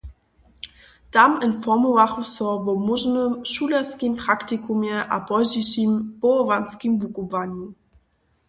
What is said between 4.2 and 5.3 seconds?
praktikumje a